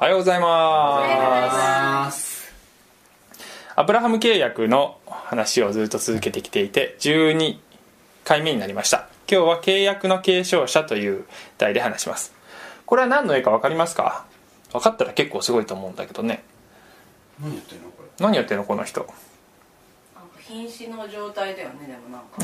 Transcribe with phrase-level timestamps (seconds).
[0.00, 2.52] おはようございおはようございます。
[3.74, 7.58] アブラハム契約の話をずっと続けてきていて12
[8.22, 9.08] 回目になりました。
[9.28, 11.24] 今日は契約の継承者という
[11.58, 12.32] 題で話します。
[12.86, 14.24] これは何の絵か分かりますか？
[14.72, 16.44] 分かったら結構すごいと思うんだけどね。
[17.42, 18.08] 何やってんのこれ？
[18.20, 19.04] 何やってんのこの人？
[20.48, 22.38] 瀕死の状態だよねでもなんか。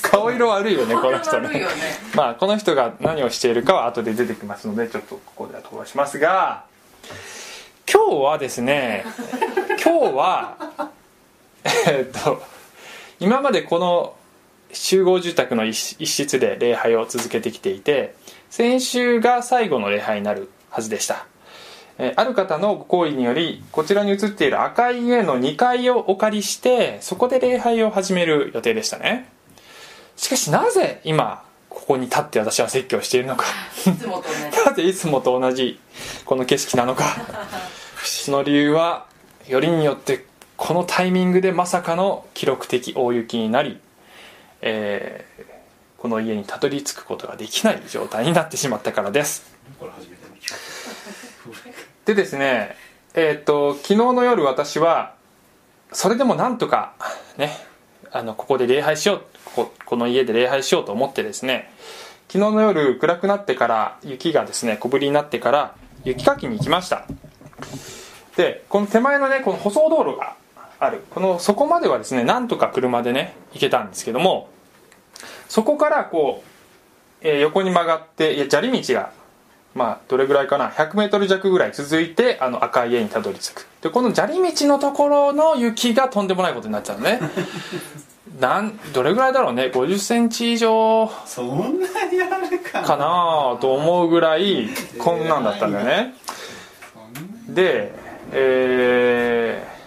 [0.02, 1.48] 顔色悪いよねこの人ね。
[1.60, 1.66] ね。
[2.14, 6.64] まあこの人が何をしているかは後で出てきますのでちょっとここでは飛ばしますが
[7.92, 9.04] 今日はですね
[9.84, 10.56] 今日は
[11.64, 12.42] えーっと
[13.20, 14.14] 今までこの
[14.72, 18.14] 集合住宅の一一室で礼拝を続けてきていて
[18.50, 21.26] 先週が最後の礼拝になるはずでした
[21.98, 29.28] えーある方のご好意によりこちらに映っている赤い家の2階をお借りしてそこで礼拝を始める予定でしたね。
[30.16, 33.44] しかしなぜ今ここに立って私は説教しているのか。
[33.86, 35.78] いつもとね なぜいつもと同じ
[36.24, 37.04] この景色なのか。
[38.04, 39.06] その理由は
[39.46, 40.24] よりによって
[40.56, 43.78] このタイミングでまさかの記録的大雪になり、
[44.60, 45.48] えー
[45.98, 49.42] この家にたどり着くことができない状態になってしまったからです。
[49.80, 50.54] これ初めて見た
[52.08, 52.74] でですね
[53.12, 55.14] えーと昨日の夜私は
[55.92, 56.94] それでもなんとか
[57.36, 57.52] ね
[58.10, 59.22] あのここで礼拝しよう
[59.54, 61.70] ここの家で礼拝しようと思ってですね
[62.28, 67.04] 昨日の夜暗くなってから雪がですね小降りになってから雪かきに行きました。
[68.38, 70.34] でこの手前のねこの舗装道路が
[70.78, 71.02] ある。
[71.10, 74.48] このそこまではですねなんとか車でね行けたんですけども
[75.48, 76.48] そこからこう、
[77.20, 79.12] えー横に曲がっていや砂利道が
[79.78, 83.66] まあどれぐらいかな？100m 弱ぐらい続いてあの赤い家にたどり着く。
[83.80, 87.20] でこの砂利道のところの雪がとんでもないことになっちゃうのね。
[88.38, 91.10] なんどれぐらいだろうね？5 0センチ以上。
[91.24, 94.68] そんなにあるかなかなと思うぐらい
[94.98, 96.14] こんなんだったんだよね。
[97.48, 97.92] で
[98.32, 99.78] えー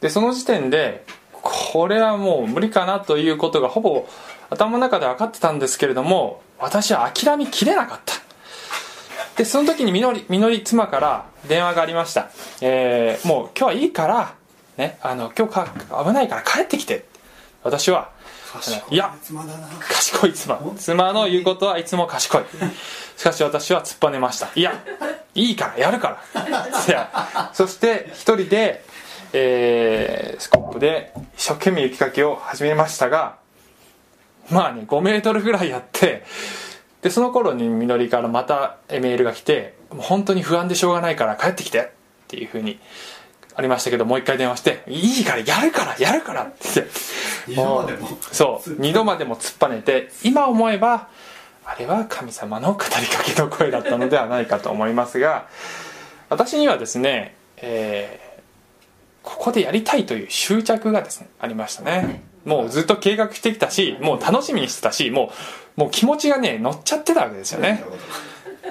[0.00, 1.04] でその時点で
[1.42, 4.06] これはもう無理かなということがほぼ
[4.50, 8.14] 頭の中で分かってたんですけれども私は諦めきれなかった
[9.36, 12.30] でその時にみのりみのり妻から電話がありました、
[12.60, 14.34] えーもう今日はいいから、
[14.76, 17.04] ね、あの今日か危ないから帰ってきて。
[17.66, 18.12] 私は
[18.52, 19.12] 賢いや
[19.80, 20.60] 賢い妻。
[20.78, 22.42] 妻の言うことはいつも賢い。
[23.16, 24.48] しかし私は突っぱねました。
[24.54, 24.84] いや
[25.34, 27.50] いいからやるから。
[27.52, 28.84] そして一人で、
[29.32, 33.36] えースコップで一生懸命雪かきを始めましたが
[34.50, 36.22] まあね5メートルぐらいやって
[37.06, 41.84] でその頃にみのりからまたメールが来てもう本当に不安でしょうがないから帰ってきてっ
[42.26, 42.80] ていうふうに
[43.54, 46.56] ありましたけどもう一回電話して「いいからやるからやるから」って。
[46.74, 46.90] 言って
[47.46, 48.08] 二度までも。
[48.32, 48.76] そう。
[48.78, 51.06] 二度までも突っぱねて今思えば
[51.64, 55.46] あれは神様の語りかけの声だったのではないかと思いますが
[56.28, 58.26] 私にはですね、えー
[59.22, 62.22] ここでやりたいという執着がですねありましたね。
[62.44, 65.30] もうずっと計画してきたしもう楽しみにしてたしもう
[65.76, 67.84] もう気持ちがね乗っちゃってたわけですよね。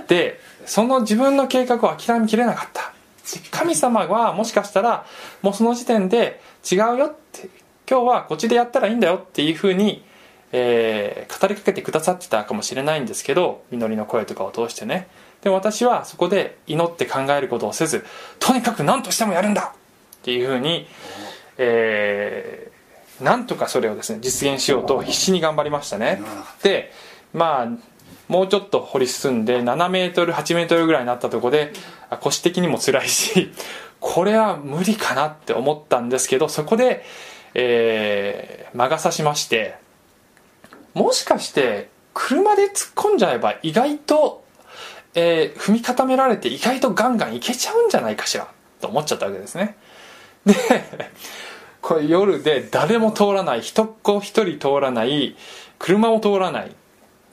[0.08, 2.94] でその自分の計画を諦めきれなかった。
[3.52, 5.06] 神様はもしかしたら
[5.42, 7.50] もうその時点で違うよって
[7.90, 10.04] 今日はこっちでやったらいいんだよっていうふうに、
[10.52, 15.08] えー語りかけてくださってたかもしれないんですけど祈りの声とかを通してね。
[15.42, 18.06] でも私はそこで祈って考えることをせず
[18.40, 20.88] とにかく何としてもやるんだっていうふうに、
[21.58, 22.75] えー
[23.22, 26.22] なんとかそれをですね実現しようと必死に頑張りましたね。
[26.64, 26.92] で
[27.34, 27.68] まあ
[28.28, 31.74] もうちょっと掘り進んで7メートル8メートルぐらいになったとこで
[32.22, 33.52] 腰的にも辛いし
[34.00, 37.06] これは無理かなって思ったんですけどそこで、
[37.54, 39.76] えー魔が差しまして
[40.94, 44.44] もしかして車で突っ込んじゃえば意外と、
[45.14, 48.48] えー踏み固められて意外とガンガンいけちゃうんじゃないかしら
[48.82, 49.78] と思っちゃったわけですね。
[50.46, 50.54] で
[51.86, 55.36] これ夜で誰も通らない人っ子一人通らない
[55.78, 56.76] 車も通らない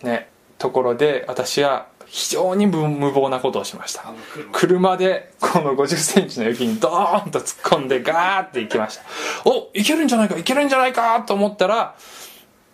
[0.03, 0.29] ね
[0.59, 4.13] ところで私は非常に無無謀なことをしました。
[4.35, 4.53] 車。
[4.53, 9.05] 車でこの5 0センチの雪にドーンと突っ込んでガーって行きました。
[9.47, 11.95] おいけるんじゃないかいけるんじゃないかと思ったら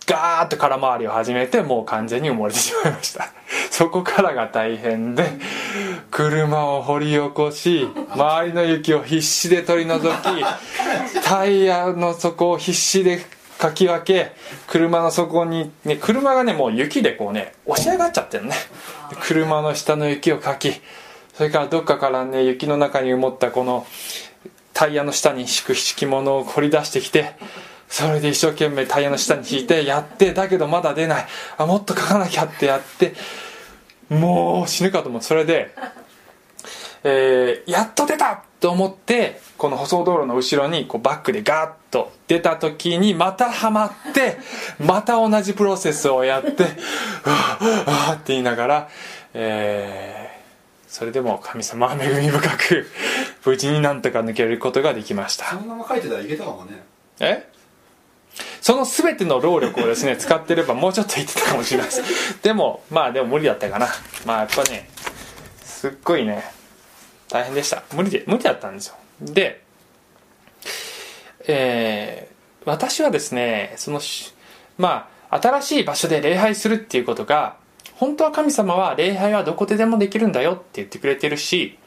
[0.09, 3.29] ガーッと空回りを始めてもう完全に埋もれてしまいました。
[3.71, 5.25] そこからが大変で
[6.11, 10.45] 車を掘り起こし周りの雪を必死で取り除き
[11.23, 13.21] タイヤの底を必死で
[13.59, 14.33] かき分け
[14.67, 18.55] 車の底に、ね、車がねもう雪でこうね押し上がっちゃってるね。
[19.11, 20.81] で車の下の雪をかき
[21.35, 23.87] それからどっかからね雪の中に埋もったこの
[24.73, 27.35] タイヤの下に敷く敷物を掘り出してきて
[27.89, 31.27] それで一生懸命タイヤの下に敷いてやってだけどまだ出ない。
[31.57, 33.15] あもっと書かなきゃってやって
[34.09, 35.23] もう死ぬかと思う。
[35.23, 35.75] それで
[37.05, 44.37] えーやっと出たと思ってこの舗装道路の後ろにこうバックでガーッと出た時にまたはまって
[44.79, 46.65] また同じプロセスをやって
[47.25, 48.89] 「うわうわって言いながら、
[49.35, 50.39] えー
[50.89, 52.87] それでも神様は恵み深く
[53.45, 55.45] 無事になんとか抜けることができました。
[55.51, 56.83] そのまま書いてたらいけたかもね。
[57.21, 57.47] え？
[58.69, 62.43] その全ての労力をですね 使ってればもうちょっと言ってたかもしれないです。
[62.43, 63.89] でもまあでも無理だったかな。
[64.27, 64.91] まあやっぱね
[65.63, 66.45] すっごいね
[67.31, 67.83] 大変でした。
[67.95, 68.97] 無理で無理だったんですよ。
[69.23, 69.63] で
[71.47, 74.03] えー私はですねその
[74.77, 77.57] まあ新しい場所で礼拝するっていうことが
[77.95, 81.79] 本当は神様は礼拝はどこででもできるんだよって言ってくれてるし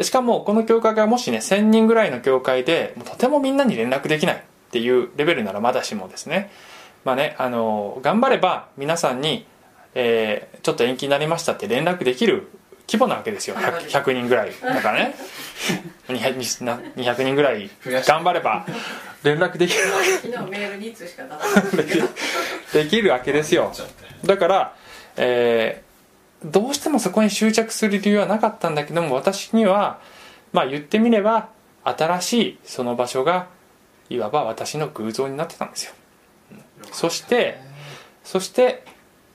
[0.00, 4.44] しかもこの教会がもしね1000人ぐらいの教会でもとてもみんなに連絡できない。
[4.72, 6.50] っていうレベルならまだしもですね。
[7.04, 9.46] まあねあの頑張れば皆さんに、
[9.94, 12.48] えーちょっと延期になりましたって連絡できる
[12.88, 13.56] 規模なわけですよ。
[13.56, 14.52] 100, 100人ぐらい。
[14.62, 15.14] だからね。
[16.08, 18.64] 200, な200人ぐらい頑張れば
[19.22, 19.80] 連絡できる
[20.22, 22.08] 昨日メール2通しか出さなかったけど。
[22.72, 23.72] できるわけですよ。
[24.24, 24.74] だから、
[25.16, 25.92] えー
[26.44, 30.00] どうしてもそこに執着する理由はなかったんだけども私には
[30.52, 31.50] まあ言ってみれば
[31.84, 33.46] 新しいその場所が
[34.12, 35.92] いわば私の偶像になってたんですよ。
[36.92, 37.58] そして
[38.24, 38.84] そして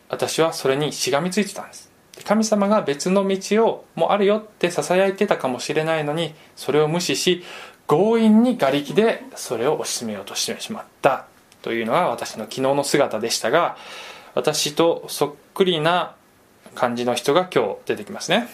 [0.10, 1.92] 私はそれにしがみついてたんです。
[2.16, 7.44] で神様が別の道をもあるよってささやいてたかもしれないのにそれを無視し
[7.88, 11.26] 強引に瓦礫でそれを押し進めようとしてしまった。
[11.62, 13.76] というのが私の昨日の姿でしたが
[14.36, 16.16] 私とそっくりな
[16.76, 18.48] 感じの人が今日出てきますね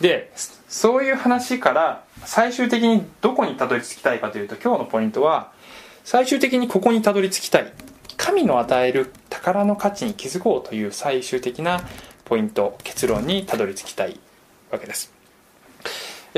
[0.00, 0.30] で
[0.68, 5.52] そういう話から最終的にどこにたどり着きたいかというと今日のポイントは
[6.04, 7.72] 最終的にここにたどり着きたい。
[8.16, 11.80] 神の与える宝の価値に気づこうという最終的な
[12.24, 14.18] ポイント結論にたどり着きたい
[14.70, 15.12] わけです。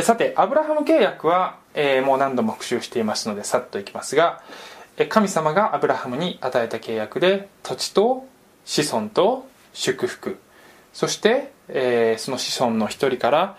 [0.02, 4.42] さてアブラハム契約は、えーもう何度も復習していますのでさっといきますが
[5.08, 8.26] 神様がアブラハムに与えた契約で土地と
[8.64, 10.38] 子孫と祝福。
[10.92, 13.56] そして、えーその子孫の一人から、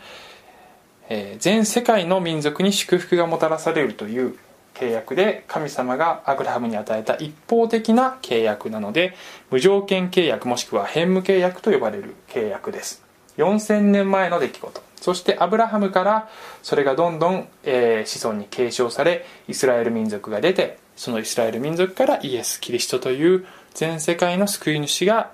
[1.10, 4.36] えー全世界の民族に祝福がもたらされるという
[4.74, 9.14] 契約で神様がアブラハムに与えた一方的な契約なので
[9.50, 13.04] 無条件契約もしくは変無契約と呼ばれる契約です。
[13.38, 14.82] 4000年前の出来事。
[15.02, 16.30] そしてアブラハムから
[16.62, 25.32] それがどんどん、えー子孫に継承されイスラエル民族が出てそのイスラエル民族からイエス・キリストという全世界の救い主が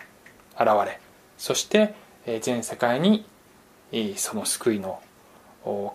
[0.58, 1.00] 現れ
[1.38, 1.94] そして
[2.42, 3.26] 全世界に
[4.16, 5.02] その救いの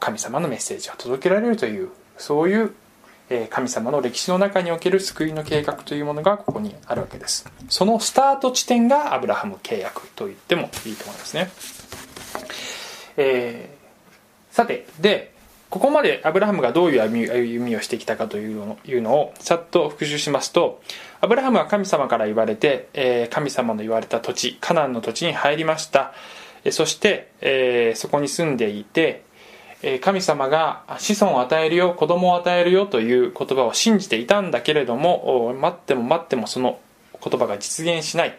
[0.01, 2.75] 神様のメッセージが届けられるというそういう
[3.51, 7.51] 神様の歴史の中における救いの計画というものがここにあるわけです。
[7.69, 11.51] そのスタート地点がアブラハム契約と言ってもいいと思いますね。
[13.17, 13.83] えー
[14.53, 15.32] さてで
[15.73, 20.83] ここまでアブラハムがどういう歩みをしてきたかというのをさっと復習しますと
[21.23, 26.13] アブラハムは神様から言われて、え神様の言われた土地カナンの土地に入りました。
[26.71, 29.25] そして、えそこに住んでいて
[30.03, 36.81] 神様が子孫を与えるよ子供を与えるよという言葉を信じていたんだけれども待っても待ってもその
[37.25, 38.37] 言葉が実現しない、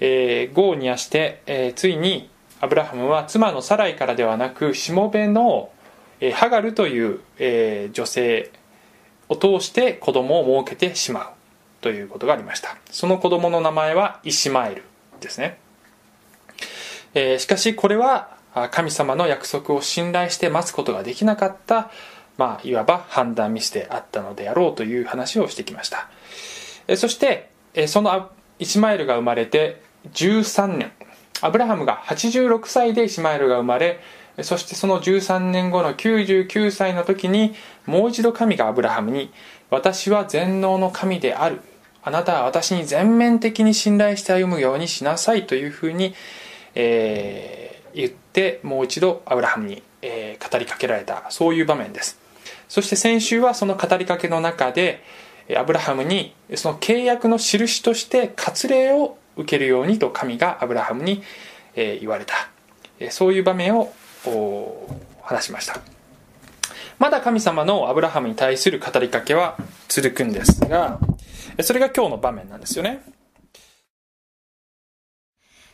[0.00, 5.70] えー、業を煮やして、えついにアブラハムは妻のサライからではなくしもべの、
[6.20, 8.50] えハガルという、えー女性
[9.28, 11.26] を通して子供を設けてしまう
[11.82, 12.76] ということがありました。
[12.90, 14.84] その子供の名前はイシマエル
[15.20, 15.58] ですね。
[17.14, 18.36] えーしかしこれは
[18.70, 21.90] 神様の約束を信頼して待つことができなかった、
[22.38, 26.08] まあ、いわば判断ミスであったのであろうという話をしてきました。
[26.86, 29.82] えーそしてえーそのイシマエルが生まれて
[30.12, 30.92] 13年。
[31.40, 34.00] アブラハムが86歳でイシマエルが生まれ
[34.42, 37.54] そしてその13年後の99歳の時に
[37.86, 39.32] もう一度神がアブラハムに
[39.70, 41.60] 「私は全能の神である」
[42.02, 46.14] あなたは私に全面的に信頼して歩むようにしなさいというふうに、
[46.74, 51.24] えー言ってもう一度アブラハムに、えー語りかけられた。
[51.30, 52.18] そういう場面です。
[52.68, 55.02] そして先週はその語りかけの中で
[55.56, 61.22] アブラハムにその契約の印として割礼を受けるようにと神がアブラハムに、
[61.74, 62.34] 言われた。
[63.10, 63.92] そういう場面を
[65.22, 65.80] 話しました。
[66.98, 69.56] まだ神様のアブラハムに対する語りかけは
[69.88, 70.98] 続くんですが
[71.60, 73.02] それが今日の場面なんですよね。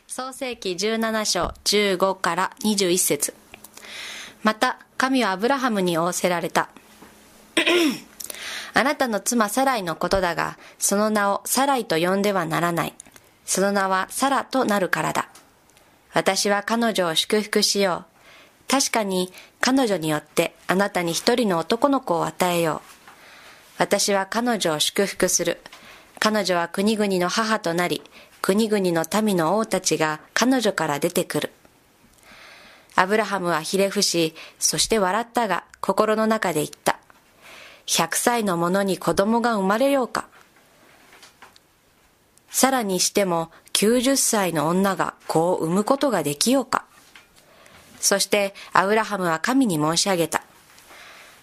[0.07, 3.33] 創世記17章15から21節。
[4.43, 6.69] また神はアブラハムに仰せられた。
[8.73, 12.93] あなたの妻サライのことだがその名をサライと呼んではならない。
[13.45, 15.29] その名はサラとなるからだ。
[16.13, 18.14] 私は彼女を祝福しよう。
[18.67, 19.31] 確かに
[19.61, 22.95] 彼女によってあなたに一人の男の子を与えよう。
[23.77, 25.59] 私は彼女を祝福する。
[26.19, 28.01] 彼女は国々の母となり、
[28.41, 31.51] 国々の民の王たちが彼女から出てくる。
[32.95, 36.99] アブラハムはひれ伏し、そして笑ったが、心の中で言った。
[37.87, 40.27] 100歳の者に子供が生まれようか。
[42.49, 46.84] さらにしても90歳の女が子を産むことができようか。
[48.05, 50.43] そしてアブラハムは神に申し上げた。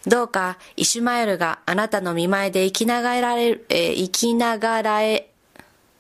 [0.07, 5.29] どうかイシュマエルがあなたの見前で生きながらえ、生きながらえ、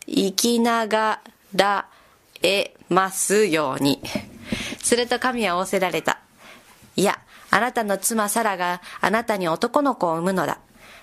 [0.07, 1.21] 生きなが
[1.55, 1.87] ら
[2.43, 4.01] えますように。
[4.83, 6.21] すると神は仰せられた。
[6.95, 7.19] いや、
[7.51, 10.59] あなたの妻サラがあなたに男の子を産むのだ。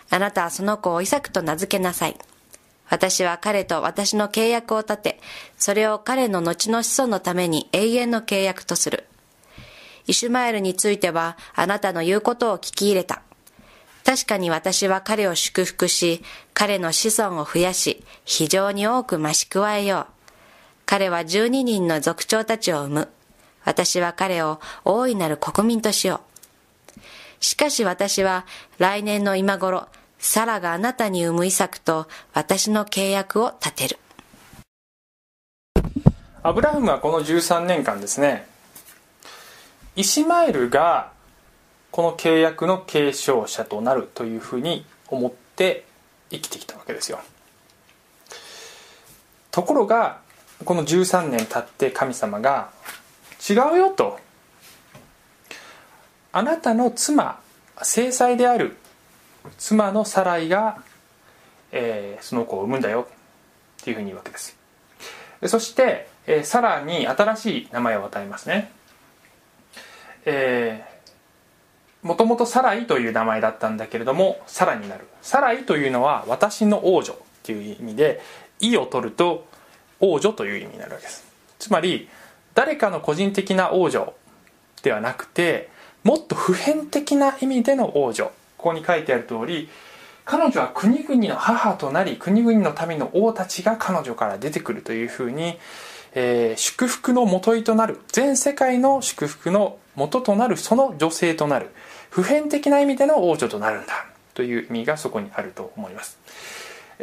[0.10, 2.18] あなたはその子をイサクと名付けなさい。
[2.90, 5.20] 私は彼と私の契約を立て、
[5.58, 9.09] それを彼の後の子孫のために永遠の契約とする。
[10.10, 13.22] イシュマエルについてはあなたの言うことを聞き入れた。
[14.04, 16.24] 確かに私は彼を祝福し、
[16.56, 20.14] 彼の子孫を増やし、非常に多く増し加えよう。
[20.88, 23.10] 彼は12人の族長たちを生む。
[23.66, 26.22] 私は彼を大いなる国民としよ
[26.98, 27.00] う。
[27.40, 28.48] しかし私は
[28.80, 34.00] 来年の今頃、サラがあなたに産むイサクと私の契約を立てる。
[36.42, 38.49] アブラハムはこの13年間ですね
[40.00, 41.12] イシマエルが
[41.92, 45.84] この契約の継承者となるというふうに思って
[46.30, 47.20] 生きてきたわけですよ。
[49.52, 50.22] ところが
[50.64, 52.70] この13年経って神様が
[53.50, 54.22] 「違うよ」と
[56.32, 57.42] 「あなたの妻
[57.82, 58.78] 正妻である。
[59.58, 60.82] 妻のサライが、
[61.74, 63.06] えーその子を産むんだよ」
[63.82, 64.56] っていうふうに言うわけです。
[65.46, 68.79] そして、えーサラに新しい名前を与えますね。
[70.32, 71.00] え
[72.02, 75.08] もともとサライという名前だったんだけれどもサラになる。
[75.22, 78.22] サライというのは私の王女っていう意味で
[78.62, 79.46] 「意を取ると
[80.00, 81.26] 王女という意味になるわけです。
[81.58, 82.08] つまり
[82.54, 84.14] 誰かの個人的な王女
[84.82, 85.70] ではなくて
[86.04, 88.32] もっと普遍的な意味での王女。
[88.58, 89.70] ここに書いてある通り
[90.26, 95.58] 彼女は国々の母となり国々の民の王たちが彼女から出てくるというふうに、
[96.14, 101.70] えー祝福のもといとなる全世界の祝福のもとなるその女性となる
[102.10, 106.18] 普遍的な意味での王女となるんだという意味がそこにあると思います。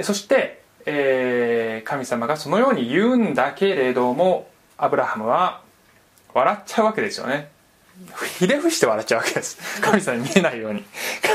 [0.02, 4.48] そして、えー神様がそのように言うんだけれども
[4.78, 5.60] アブラハムは
[6.34, 7.50] 笑っちゃうわけですよね。
[8.38, 9.80] ひれ伏して笑っちゃうわけです。
[9.80, 10.84] 神様に見えないように。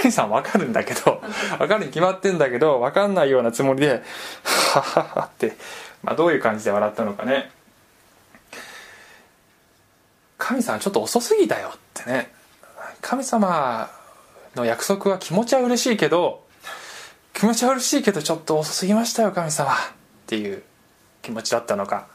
[0.02, 1.22] 神様わかるんだけど
[1.60, 4.02] わかるに決まってんだけどわかんないようなつもりで
[4.44, 5.54] はははって、
[6.04, 7.52] まあ、どういう感じで笑ったのかね。
[10.42, 12.34] 神様ちょっと遅すぎだよってね。
[13.00, 13.92] 神様
[14.56, 16.44] の約束は気持ちは嬉しいけど
[17.34, 19.76] 気持ちは嬉しいけどちょっと遅すぎましたよ神様っ
[20.26, 20.64] ていう
[21.22, 22.08] 気持ちだったのか。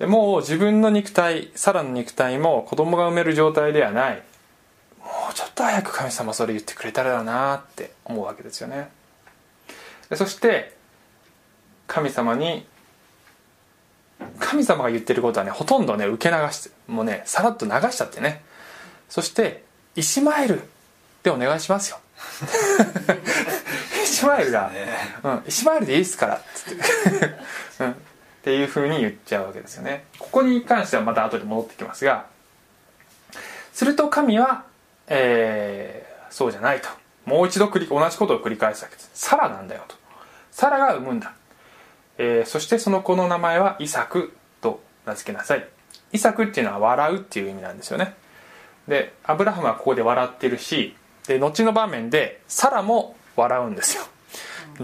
[0.00, 4.16] もう自分の肉体サラの肉体も子供が産める状態ではない。
[4.98, 8.88] もうちょっと早く神様それ言ってくれたらなって思うわけですよね。
[10.12, 10.76] そして
[11.86, 12.66] 神様に
[14.38, 18.42] 神様が言ってることはねほとんどね受け流してもうねさらっと流しちゃってね。
[19.08, 19.64] そして
[19.94, 20.62] 「イシマエル
[21.22, 21.98] でお願いしますよ」
[24.02, 24.70] イシマエルが
[25.22, 26.80] 「うん、イシマエルでいいっすから」っつって、
[27.80, 27.94] うん、っ
[28.42, 30.04] ていうふうに言っちゃうわけですよね。
[30.18, 32.26] ここに関してはまた後で戻ってきますが
[33.72, 34.64] すると神は、
[35.06, 36.88] えーそうじゃないと。
[37.26, 39.08] もう一度繰り同じことを繰り返すわけです。
[39.14, 39.94] サラなんだよと。
[40.50, 41.32] サラが産むんだ
[42.18, 45.68] えーそしてその子の名前はイサクと名付けなさい。
[46.12, 48.14] イサクっていうのは笑うっていう意味なんですよね。
[48.88, 50.94] でアブラハムはここで笑ってるし
[51.26, 54.04] で後の場面でサラも笑うんですよ。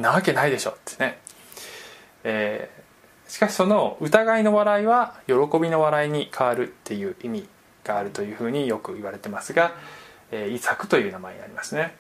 [0.01, 1.19] なわけないでしょってね、
[2.25, 2.81] えー
[3.31, 7.49] しかしその疑いの笑いは喜びの笑いに変わるっていう意味
[7.85, 9.73] があるというふうによく言われてますが、
[10.33, 11.95] えーイサクという名前になりますね。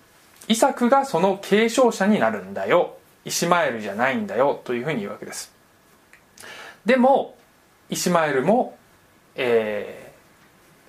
[0.49, 5.53] イサクがその継承者になるんだよイシマエルじゃないんだよというふうに言うわけです。
[6.85, 7.37] でも
[7.89, 8.79] イシマエルも、
[9.35, 10.11] えー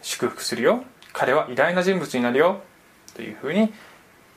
[0.01, 0.83] 祝福するよ。
[1.13, 2.61] 彼は偉大な人物になるよ
[3.15, 3.71] というふうに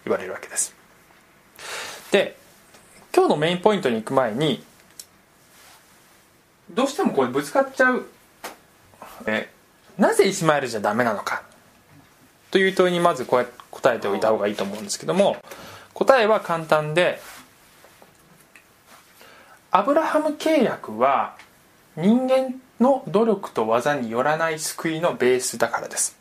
[0.05, 0.75] 言われるわけです。
[2.11, 2.37] で
[3.15, 4.63] 今日のメインポイントに行く前に
[6.71, 8.07] どうしてもこれぶつかっちゃう。
[9.27, 9.49] え
[9.97, 11.43] なぜイシマエルじゃダメなのか
[12.51, 15.37] という問いにまずこうやって答えておいた方がいいと思うんですけども
[15.93, 17.21] 答えは簡単で
[19.77, 21.35] アブラハム契約は
[21.97, 26.17] 人間の努力と技によらない救いのベースだからです。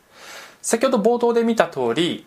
[0.64, 2.26] 先ほど冒頭で見た通り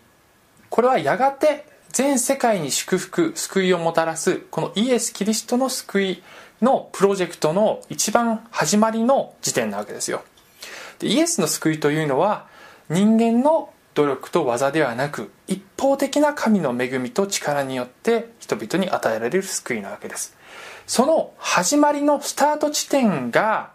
[0.69, 6.23] これはやがて全世界に祝福救いをもたらすこのイエス・キリストの救い
[6.61, 10.23] のプロジェクトの一番始まりの時点なわけですよ。
[10.99, 12.47] でイエスの救いというのは
[12.89, 20.37] 人間の努力と技ではなく一方的な神の恵みと力によって人々に与えられる救いなわけです。
[20.87, 23.71] その始まりのスタート地点が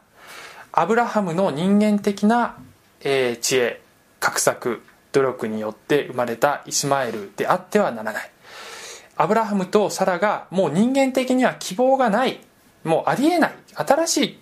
[0.73, 2.57] アブラハムの人間的な、
[3.03, 3.83] えー知恵
[4.19, 8.31] 画策努力によって生まれたイスマエルであってはならない。
[9.17, 12.41] アブラハムとサラがもう人間的には希望がない
[12.83, 14.39] もうありえない新しい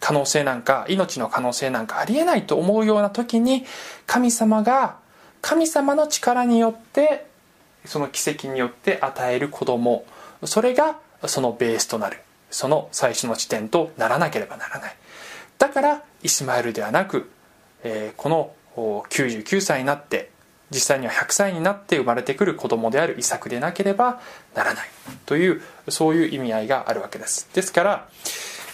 [0.00, 3.64] 可能性なんか命の可能性なんかありえないと思うような時に
[4.06, 4.98] 神様が
[5.40, 7.26] 神様の力によって
[7.86, 10.04] その奇跡によって与える子供。
[10.44, 12.18] それがそのベースとなる。
[12.50, 14.96] その最初の地点とならなければならない。
[15.58, 17.30] だからイスマエルではなく、
[17.82, 20.30] えーこの99歳になって
[20.70, 24.20] 実際には100歳になって生まれてくる子供であるイサクでなければ
[24.54, 24.88] ならない。
[25.26, 27.48] というそういう意味合いがあるわけです。
[27.54, 28.08] ですから、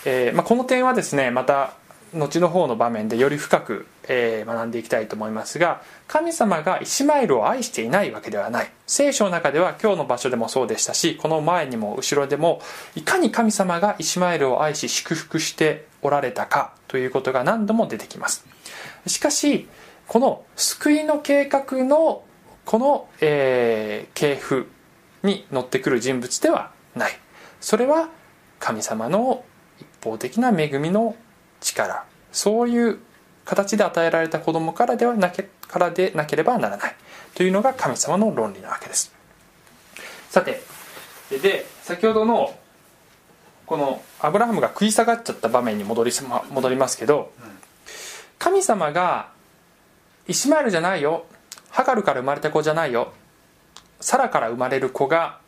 [0.05, 1.75] えーまあ、この点はですねまた
[2.15, 8.71] 後の方の場面でより深く、えー学んでいきたいと思いますが神様がイシマエルを愛していないわけではない。
[8.87, 12.61] 聖書の中では今日の場所でもそうでしたしこの前にも後ろでも
[12.95, 18.47] いかに神様がイシマエルを愛し祝福しておられたかということが何度も出てきます。
[19.07, 19.69] しかし
[20.07, 22.23] この救いの計画の
[22.65, 24.69] この、えー系譜
[25.23, 27.19] に乗ってくる人物ではない。
[27.61, 28.09] それは
[28.59, 29.45] 神様の
[29.79, 31.15] 一方的な恵みの
[31.61, 32.05] 力。
[32.33, 32.99] そういう
[33.45, 36.95] 形で与えられた子供からではなけからでなければならない。
[37.35, 39.13] というのが神様の論理なわけです。
[40.31, 40.63] さて
[41.31, 42.59] で先ほどの
[43.67, 47.33] このアブラハムが食い下がっちゃった場面に戻りま戻りますけど
[48.39, 49.31] 神様が
[50.27, 51.27] イシマエルじゃないよ。
[51.71, 53.13] ハガルから生まれた子じゃないよ。
[54.01, 55.39] サラから生まれる子が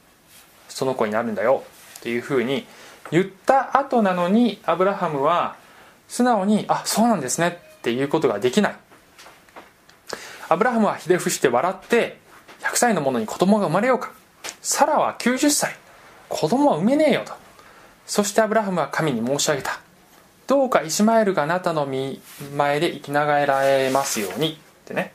[0.69, 1.63] その子になるんだよ。
[1.99, 2.67] っていうふうに
[3.11, 5.57] 言った後なのにアブラハムは
[6.11, 8.77] 素直に「あそうなんですね」っていうことができない。
[10.49, 12.19] アブラハムはひれ伏して笑って
[12.63, 14.11] 100歳の者に子供が生まれようか。
[14.61, 15.77] サラは90歳。
[16.29, 17.33] 子供は産めねえよと。
[18.07, 19.81] そしてアブラハムは神に申し上げた。
[20.49, 22.21] どうかイシマエルがあなたの見
[22.57, 24.55] 前で生きながらえますように。
[24.55, 25.13] ってね。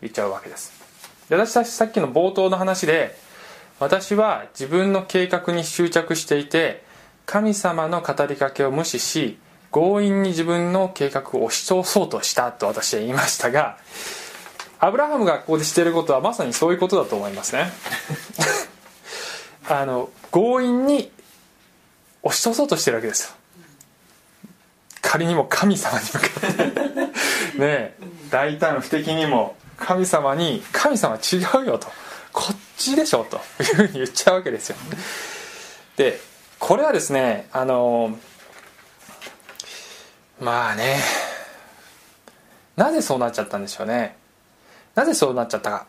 [0.00, 0.72] 言っちゃうわけです。
[1.28, 3.14] で私たちさっきの冒頭の話で
[3.78, 6.82] 私は自分の計画に執着していて
[7.26, 9.38] 神様の語りかけを無視し
[9.72, 13.78] 強引に自分の計画を押し通そうとしたと私は言いましたが
[14.80, 17.70] アブラハムがここでしていることはまさにそういうことだと思いますね。
[19.68, 21.10] あの強引に
[22.22, 23.30] 押し通そうとしてるわけですよ。
[25.02, 27.58] 仮にも神様に向かって。
[27.58, 27.94] ねえ。
[28.30, 29.56] 大胆不敵にも。
[29.78, 31.86] 神様に「神様違うよ」と
[32.32, 34.76] 「こっちでしょ」というふうに言っちゃうわけですよ。
[35.96, 36.20] で
[36.58, 38.18] これはですねあの
[40.40, 40.98] まあね。
[42.76, 44.16] なぜそうなっちゃったんでしょうね。
[44.94, 45.86] なぜそうなっちゃったか。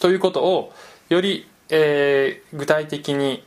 [0.00, 0.72] ということを
[1.10, 3.44] より、えー具体的に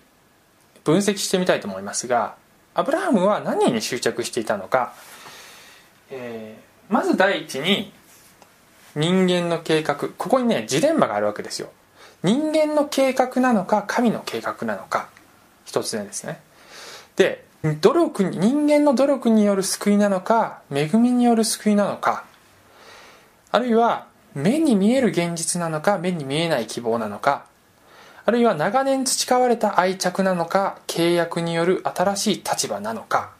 [0.84, 2.36] 分析してみたいと思いますが
[2.74, 4.94] アブラハムは何に執着していたのか、
[6.12, 7.92] えーまず第一に
[8.96, 9.96] 人間の計画。
[9.96, 11.72] ここにねジレンマがあるわけですよ。
[12.22, 15.10] 人間の計画なのか神の計画なのか。
[15.66, 16.40] 一つ目ですね。
[17.16, 22.26] で努力人間の努力による救いなのか恵みによる救いなのか
[23.52, 27.46] あるいは目に見える現実なのか目に見えない希望なのか
[28.26, 33.32] あるいは長年培われた愛着なのか契約による新しい立場なのか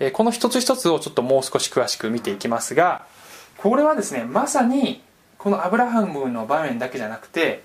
[0.00, 3.04] えこの一つ一つをちょっともう少し詳しく見ていきますが
[3.58, 5.02] これはですねまさに
[5.36, 7.62] このアブラハムの場面だけじゃなくて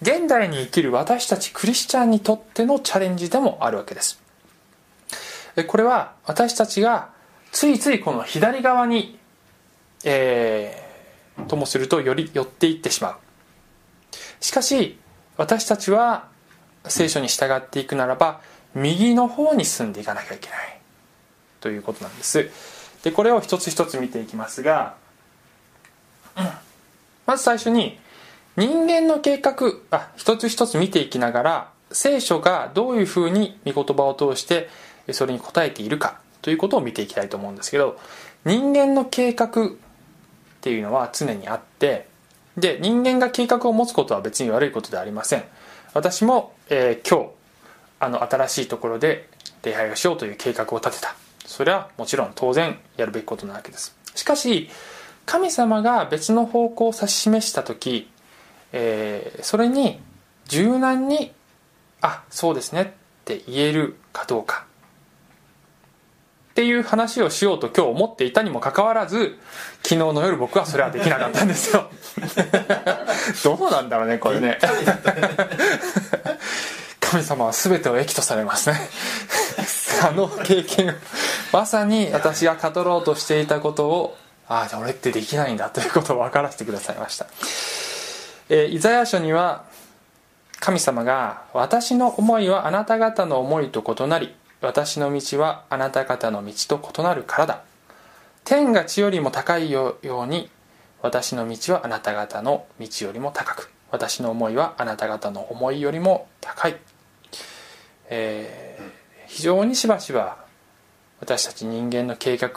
[0.00, 4.21] 現代に生きる私たちクリスチャンにとってのチャレンジでもあるわけです。
[5.66, 7.10] これは私たちが
[7.50, 9.18] ついついこの左側に、
[10.04, 10.82] えー
[11.48, 13.16] ともするとより寄っていってしまう。
[14.40, 14.98] しかし
[15.36, 16.28] 私たちは
[16.86, 18.40] 聖書に従っていくならば
[18.74, 20.78] 右の方に進んでいかなきゃいけない。
[21.60, 22.50] ということなんです。
[23.02, 24.96] でこれを一つ一つ見ていきますが、
[26.36, 26.50] うん。
[27.26, 27.98] まず最初に
[28.56, 29.54] 人間の計画
[29.90, 34.68] あ一つ一つ見ていきながら聖書がどういうふうに御言葉を通して
[35.10, 37.98] それに応えているかということを見ていきたいと思うんですけど
[38.44, 39.48] 人間の計画っ
[40.60, 42.06] ていうのは常にあって
[42.56, 45.44] で人間が計画を持つことは別に悪いことではありません。
[45.94, 47.30] 私も、えー今日
[48.00, 49.28] あの新しいところで
[49.62, 51.14] 礼拝をしようという計画を立てた。
[51.46, 53.96] それはもちろん当然やるべきことなわけです。
[54.14, 54.68] しかし
[55.24, 58.10] 神様が別の方向を指し示した時、
[58.72, 60.00] えーそれに
[60.46, 61.32] 柔軟に
[62.02, 62.86] 「あそうですね」っ
[63.24, 64.66] て言えるかどうか。
[66.52, 69.38] っていう話をしようと今日思っていたにもかかわらず
[69.82, 71.88] 昨日の夜僕はそれはできなかったんですよ。
[73.42, 74.58] どうなんだろうねこれね。
[77.00, 78.78] 神様は全てを益とされますね。
[80.02, 80.94] あの経験
[81.52, 87.26] まさに私が語ろうとしていたことをああじゃあ俺ってできないんだということを分からせてくださいました、
[88.50, 89.64] えーイザヤ書には
[90.60, 97.62] 神様が「私の思いはあなた方の思いと異なり私の道はあなた方の道と異なるからだ」
[98.44, 100.50] 天が地よりも高いように
[101.00, 103.70] 私の道はあなた方の道よりも高く。
[103.90, 106.76] 私の思いはあなた方の思いよりも高い、
[108.08, 110.44] えー非常にしばしば
[111.20, 112.50] 私たち人間の計画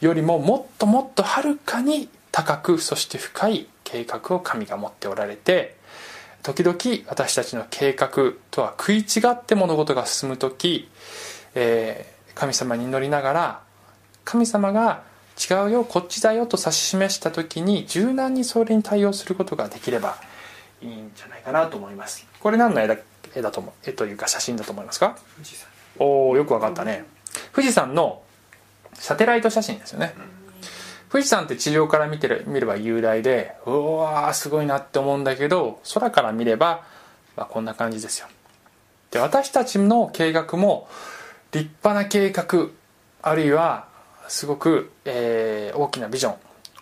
[0.00, 5.74] よりももっともっとはるかに高くそして深い計画を神が持っておられて
[6.44, 6.76] 時々
[7.08, 10.88] 私たちの計画とは食い違って物事が進む時、
[11.54, 13.60] えー神様に祈りながら
[14.24, 15.04] 神様が
[15.38, 20.16] 違うよこっちだよと指し示した時に柔軟にそれに対応することができれば
[20.82, 22.26] いいんじゃないかなと思います。
[22.40, 22.96] これ何の絵だ
[23.36, 25.16] 絵だと思う絵というか写真だと思いますか？
[25.36, 25.68] 富士山
[26.00, 27.04] おおよくわかったね。
[27.52, 28.22] 富士山の
[28.94, 30.12] サテライト写真ですよね。
[31.08, 36.84] 富士山って地上から見てる見れば雄大でうわーすごいなって思うんだけど空から見れば、
[37.36, 38.26] まあ、こんな感じですよ。
[39.12, 40.88] で私たちの計画も
[41.54, 42.68] 立派な計画
[43.22, 43.86] あるいは
[44.26, 46.34] すごく、えー大きなビジョン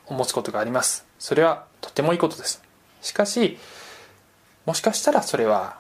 [0.07, 1.07] を持つことがあります。
[1.19, 2.63] それはとてもいいことです。
[3.03, 3.59] しかし
[4.65, 5.77] もしかしたらそれは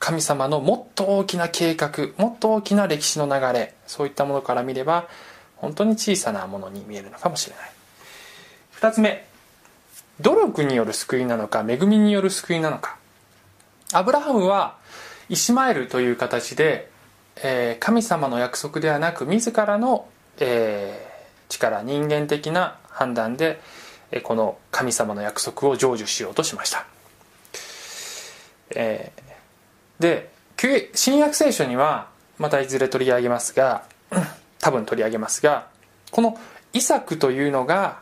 [0.00, 5.08] 神様のもっと大きな計画もっと大きな歴史の流れそういったものから見れば
[5.56, 7.70] 本当に小さなものに見えるのかもしれない。
[8.80, 9.24] 2つ目
[10.20, 12.96] 努力による救いなのか恵みによる救いなのか。
[13.92, 14.76] アブラハムは
[15.28, 16.91] イシマエルという形で、
[17.36, 21.12] えー神様の約束ではなく自らの、えー
[21.48, 23.60] 力人間的な判断で
[24.10, 26.86] えーこの神様の約束を成就しようとしました、
[28.74, 29.32] えー
[30.02, 30.30] で
[30.94, 33.84] 新約聖書にはまたいずれ取り上げますが
[34.60, 35.68] 多分取り上げますが
[36.10, 36.38] この
[36.72, 38.00] イサクというのが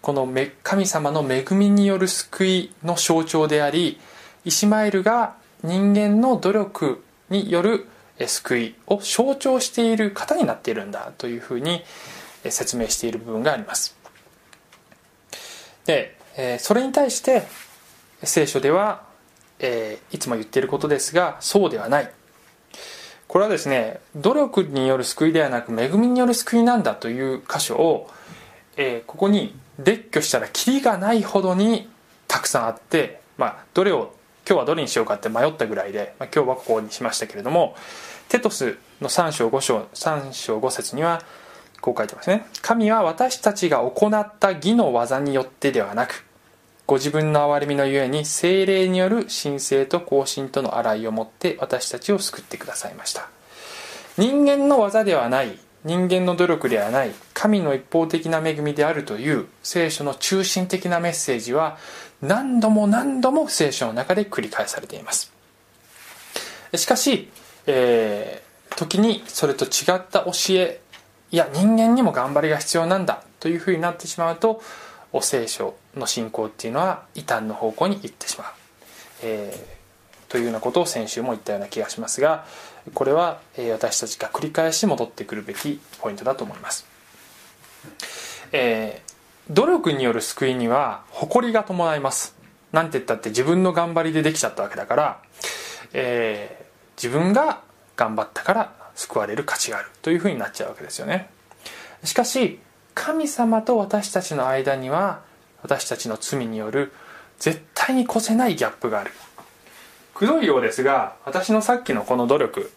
[0.00, 0.28] この
[0.62, 4.00] 神様の恵みによる救いの象徴であり
[4.44, 7.86] イシマエルが人間の努力による
[8.28, 11.82] 救いを象徴している方になっているんだというふうに
[12.44, 13.96] 説明している部分があります。
[15.86, 16.16] で
[16.60, 17.42] それに対して
[18.22, 19.02] 聖書では、
[19.58, 22.10] えいつも言っていることですがそうではない。
[23.26, 28.10] これはですね努力による救いではなく恵みによる救いなんだという箇所を、
[28.76, 31.88] えここに列挙したらキリがないほどに
[32.28, 34.14] たくさんあって、まあ、どれを
[34.46, 37.76] 今日はどれにしようかって迷ったぐらいで、まあ、今日はここにしましたけれども
[38.32, 41.22] テトスの3章5章3章5節には
[41.82, 42.46] こう書いてますね。
[42.62, 46.24] 神は私たちが行った義の技によってではなく
[46.86, 53.28] ご自分の憐れみのゆえに精霊による神聖と更新との洗いをもって私たちを救ってくださいました。
[54.16, 61.76] 人間の技ではない人間の努力ではない神の一方的な恵みであるという聖書の中心的なメッセージは
[62.22, 65.30] 何度も何度も聖書の中で繰り返されています。
[66.74, 67.28] しかし、
[67.66, 70.80] えー時にそれと違った教え
[71.30, 74.62] いや人間にも頑張りが必要なんだというふうになってしまうと
[75.12, 78.48] お聖書の信仰っていうのは異端の方向に行ってしまう、
[79.22, 79.82] えー
[80.32, 82.46] というようなことを先週も言ったような気がしますが
[82.94, 86.86] これは、え私たちが繰り返し戻ってくるべきポイントだと思います、
[88.52, 89.12] えー
[89.50, 92.36] 努力による救いには誇りが伴います。
[92.70, 95.22] なんて言ったって自分の頑張りでできちゃったわけだから、
[95.92, 96.61] え
[97.02, 97.62] 自分が
[97.96, 101.30] 頑張ったから救われる価値があるというふうになっちゃうわけですよね。
[102.04, 102.60] しかし
[102.94, 105.22] 神様と私たちの間には
[105.62, 106.92] 私たちの罪による
[107.40, 109.10] 絶対に越せないギャップがある。
[110.14, 112.70] くどいようですが私のさっきのこの努力。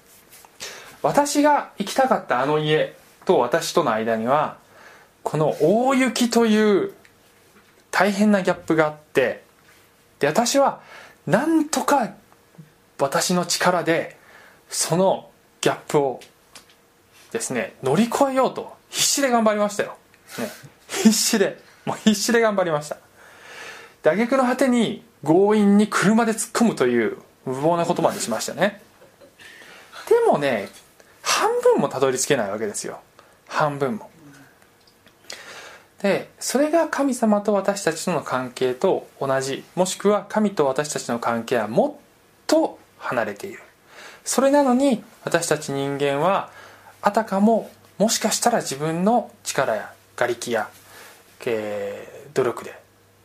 [1.04, 4.58] 私が行きたかったあの家と私との間には
[5.22, 6.94] この大雪という
[7.92, 9.44] 大変なギャップがあって
[10.18, 10.82] で私は
[11.28, 12.16] なんとか
[12.98, 14.15] 私の力で
[14.76, 15.30] その
[15.62, 16.20] ギャップを
[17.32, 19.96] ですね乗り越えようと必死で頑張りましたよ、
[20.38, 20.50] ね、
[20.90, 22.98] 必死でもう必死で頑張りました。
[24.04, 28.82] で挙句の果てに強引に車で突っ込むという無謀なことまでしましたね。
[30.10, 30.68] でもね
[31.22, 33.00] 半分もたどり着けないわけですよ。
[33.48, 34.10] 半分も。
[36.02, 42.02] でそれが神様と私たちとの関係と同じもしくは神と私たちの関係はもっ
[42.46, 43.62] と離れている。
[44.26, 46.50] それなのに私たち人間は
[47.02, 50.70] あたかももしかしたら自分の力や瓦礫や、
[51.46, 52.78] えー努力で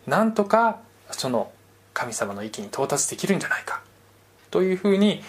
[0.06, 0.78] なんとか
[1.10, 1.52] その
[1.92, 3.82] 神様の域に到達できるんじゃないか
[4.50, 5.22] というふうに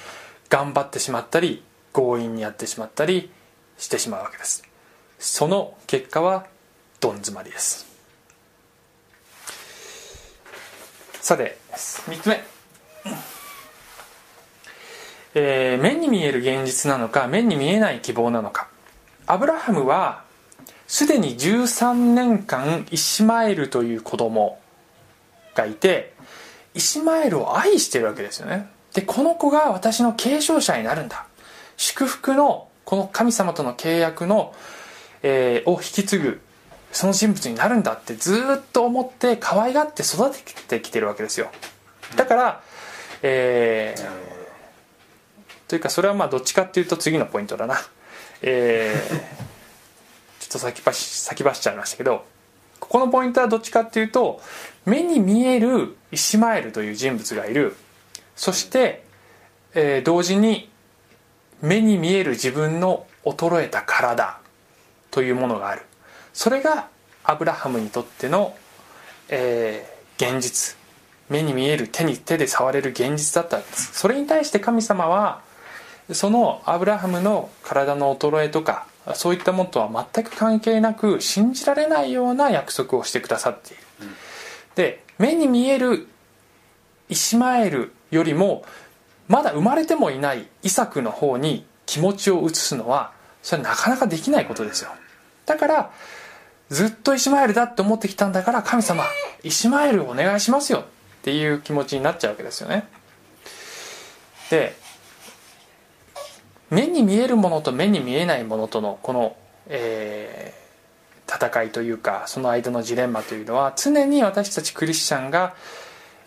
[0.49, 3.29] 頑張ってしまったり強引にやってしまったり
[3.77, 4.63] してしまうわけです。
[5.19, 6.45] その結果は
[6.99, 7.85] どん詰まりです。
[11.19, 12.43] さて3つ目。
[15.33, 18.67] えー目に見える現実なのか目に見えない希望なのか。
[19.27, 20.23] アブラハムは
[20.87, 24.59] すでに13年間イシマエルという子供
[25.55, 26.13] がいて
[26.73, 28.69] イシマエルを愛してるわけですよね。
[28.93, 31.25] でこの子が私の継承者になるんだ。
[31.77, 34.53] 祝福のこの神様との契約の、
[35.23, 36.41] えーを引き継ぐ
[36.91, 41.49] その人物になるんだってずっと思って可愛がって育ててきてるわけですよ。
[42.17, 42.61] だから
[43.21, 44.40] えー
[45.71, 47.77] というかそれはまあどっちかっていうと次のポイントだな。
[48.41, 49.41] えー
[50.41, 52.25] ちょっと先走先走っちゃいましたけど
[52.81, 54.41] ここのポイントはどっちかっていうと
[54.83, 57.77] 目に見えるイシマエルという人物がいる。
[58.35, 59.05] そして、
[59.73, 60.69] えー同時に
[61.61, 64.39] 目に見える自分の衰えた体
[65.09, 65.83] というものがある。
[66.33, 66.89] それが
[67.23, 68.57] アブラハムにとっての、
[69.29, 70.75] えー現実。
[71.29, 73.93] 目に見える手に手で触れる現実だったんです。
[73.93, 75.49] それに対して神様は
[76.13, 83.83] そのアブラハムの体の衰えとかそういったものとは全く関係なく信じられないような約束をしてくださっている、
[84.75, 86.07] で目に見える
[87.09, 88.63] イシマエルよりも
[89.27, 94.91] まだ生まれてもいないイサクの方に気持ちを移すのはそれはなかなかできないことですよ。
[95.45, 95.91] だから
[96.69, 99.03] ずっとイシマエルだって思ってきたんだから神様
[99.43, 100.83] イシマエルお願いしますよっ
[101.23, 102.87] ていう気持ちになっちゃうわけですよね。
[104.49, 104.75] で
[106.71, 109.35] 目に見えるものと目に見えないものとのこの、
[109.67, 110.61] えー
[111.33, 115.55] 戦いというかその間のジレンマというのは常に私たちクリスチャンが、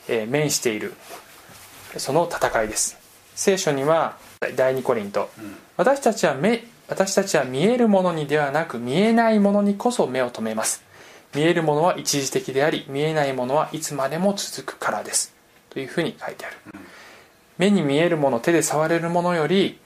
[0.09, 0.95] えー面している
[1.99, 2.97] その戦いです。
[3.35, 4.17] 聖書には
[4.57, 5.29] 第2コリント、
[5.77, 10.83] 私たちは目私たちは見えるものにではなく見えないものにこそ目を留めます。
[11.35, 15.35] 見えるものは一時的であり見えないものはいつまでも続くからです。
[15.69, 16.57] というふうに書いてある、
[17.59, 19.79] 目に見えるもの手で触れるものより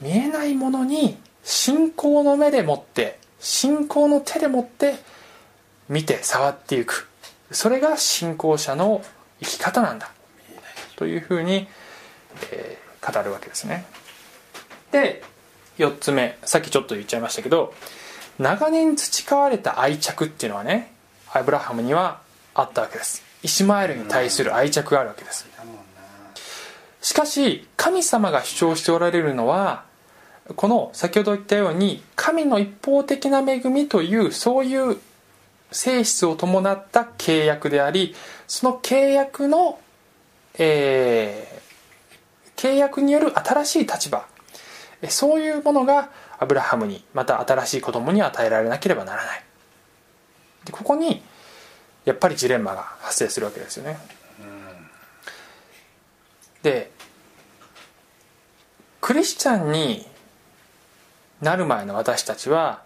[0.00, 4.96] 見えないものに信仰の目でもって信仰の手でもって
[5.88, 7.08] 見て触っていく。
[7.50, 9.02] それが信仰者の
[9.40, 10.10] 生き方なんだ。
[10.96, 11.68] というふうに、
[12.50, 13.84] えー語るわけですね。
[14.90, 15.22] で
[15.78, 17.74] 4つ目さっきちょっと言っちゃいましたけど
[18.38, 20.92] 長年培われた愛着っていうのはね
[21.32, 22.20] アブラハムには
[22.54, 23.22] あったわけです。
[23.42, 25.46] イシマエルに対する愛着があるわけです。
[27.04, 29.84] しかし神様が主張しておられるのは
[30.56, 34.96] この先ほど言ったように神の一方的な恵みというそういう
[35.70, 38.14] 性質を伴った契約であり
[38.46, 39.78] その契約の、
[40.58, 41.54] えー
[42.56, 44.24] 契約による新しい立場
[45.02, 49.44] えそういうものがアブラハムにまた新しい子供に与えられなければならない。
[50.64, 51.20] でここに
[52.04, 53.98] やっぱりジレンマが発生するわけですよね。
[56.62, 56.90] で
[59.04, 60.06] クリスチャンに
[61.42, 62.80] なる前の私たちは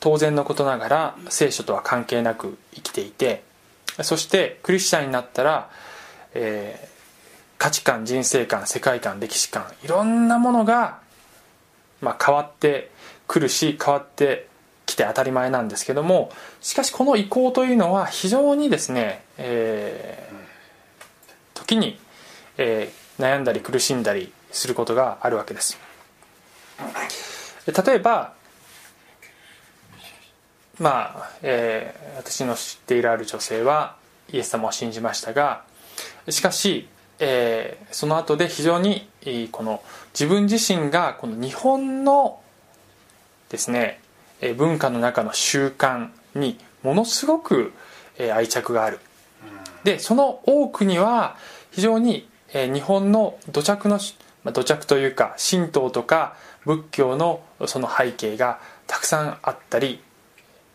[0.00, 3.42] 当然のことながら聖書とは関係なく生きていて
[4.00, 5.68] そしてクリスチャンになったら、
[6.32, 6.94] えー
[7.56, 10.98] 価値観人生観世界観歴史観いろんなものが、
[12.02, 12.90] まあ、変わって
[13.26, 14.48] くるし変わって
[14.84, 16.30] きて当たり前なんですけども
[16.60, 20.34] しかしこの移行というのは非常にですね、えー
[21.54, 21.98] 時に、
[22.56, 25.78] えー悩んだり苦しんだりすることがあるわけです。
[27.66, 28.34] 例えば
[30.78, 33.96] まあ、えー私の知っているある女性は
[34.32, 35.64] イエス様を信じましたが
[36.28, 36.88] しかし、
[37.18, 42.40] えーその後で非常にえーこの自分自身がこの日本の
[43.50, 44.00] ですね
[44.40, 47.72] えー文化の中の習慣にものすごく
[48.18, 49.00] えー愛着がある。
[49.84, 51.36] でその多くには
[51.70, 53.98] 非常に、えー日本の土着の、
[54.44, 60.00] まあ、土着というか神道とか仏教のその背景がたくさんあったり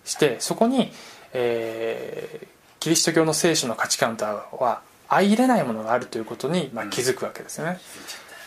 [0.06, 0.92] してそこに、
[1.34, 2.48] えー
[2.80, 7.78] キリスト教の聖書の価値観とは相入れないものがあるということに、まあ、気づくわけですよね。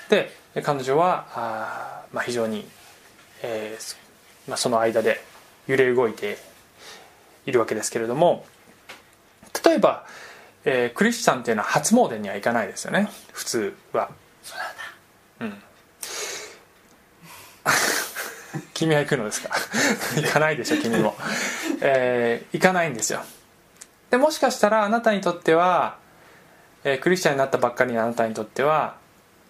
[0.09, 0.31] で
[0.63, 2.67] 彼女はあー、まあ、非常に
[3.43, 3.97] えー
[4.49, 5.23] まあ、その間で
[5.67, 6.39] 揺れ動いて
[7.45, 8.47] いるわけですけれども
[9.65, 10.07] 例えば、
[10.65, 13.09] えークリスチャンっていうのは初詣には行かないですよね。
[13.33, 14.11] 普通は。
[14.43, 14.82] そうなんだ
[18.75, 19.51] 君は行くのですか？
[20.17, 21.17] 行かないでしょ君も、
[21.81, 23.23] えー行かないんですよ。
[24.11, 25.97] でもしかしたらあなたにとっては、
[26.85, 28.97] えークリスチャンになったばっかりのあなたにとっては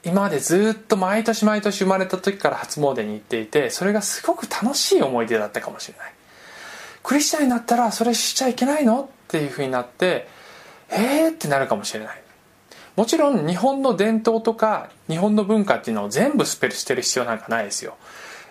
[0.05, 6.13] 今までずっと毎年毎年生まれた時から初詣に行っていてそれがすごく楽しい思い出だったかもしれない。
[7.03, 9.03] クリスチャンになったらそれしちゃいけないの？
[9.05, 10.29] っていうふうになって
[10.91, 11.31] えー？
[11.31, 12.22] ってなるかもしれない。
[12.97, 17.97] もちろん日本の伝統とか日本の文化っていうのを全部スペルしてる必要なんかないですよ、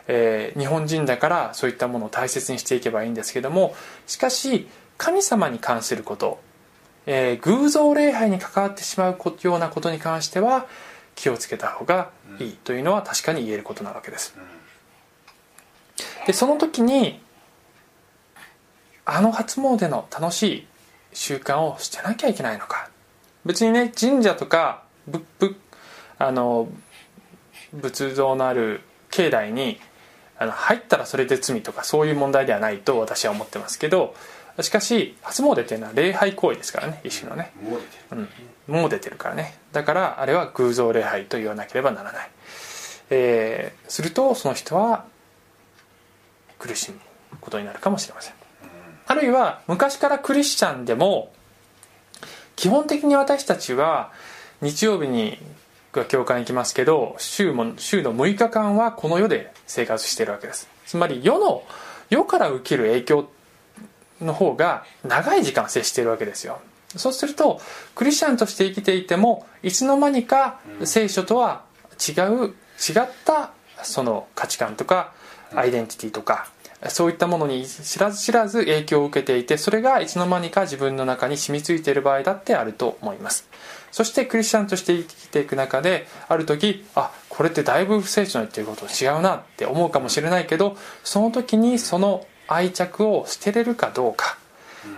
[0.07, 3.75] えー日本人だからそういったものを大切にしていけばいいんですけども
[4.07, 6.39] しかし神様に関すること、
[7.05, 10.65] えー偶像礼拝に関わってしまうこようなことに関しては
[11.15, 14.35] 気をつけた方がいいというのは確かに言えることなわけです。
[16.25, 17.21] でその時に
[19.05, 20.67] あの初詣の楽しい
[21.13, 22.90] 習慣をしてなきゃいけないのか
[23.45, 25.55] 別にね神社とかぶぶ
[26.17, 26.67] あの
[27.73, 29.79] 仏像のある境内に
[30.37, 34.15] あの入ったらそれで罪とかそういう問題ではないと私は思ってますけど
[34.59, 37.51] しかし初詣っていうのは礼拝行為ですからね一種のね。
[37.61, 38.29] もう出てる。
[38.67, 39.57] うん、もう出てるからね。
[39.71, 42.29] だからあれは偶像礼拝と言わなければならない、
[43.09, 45.05] えーするとその人は
[46.59, 46.99] 苦しむ
[47.39, 48.33] ことになるかもしれません。
[49.07, 51.31] あるいは昔からクリスチャンでも
[52.55, 54.11] 基本的に私たちは
[54.61, 55.37] 日曜日に
[56.07, 60.69] 教会に行きますけど週も週の6日間はこの世で生活しているわけです。
[60.85, 61.63] つまり世の
[62.09, 63.29] 世から受ける影響
[64.21, 66.59] の方が長い時間接しているわけですよ。
[66.95, 67.61] そうすると
[67.95, 71.63] クリスチャンとして生きていてもいつの間にか聖書とは
[71.99, 72.53] 違う違っ
[73.25, 73.51] た
[73.83, 75.13] その価値観とか
[75.55, 76.49] アイデンティティとか
[76.89, 83.47] そういったものに知らず知らず影響を受けていてそれがいつの間にか自分の中に染みついている場合だってあると思います。
[83.91, 94.37] そしてクリスチャンとして生きていく中である時あこれってだいぶ聖書の言ってることと違うなって思うかもしれないけどその時にその愛着を捨てれるかどうか。